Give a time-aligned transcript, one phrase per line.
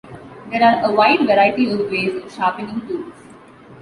[0.49, 3.13] There are a wide variety of ways of sharpening tools.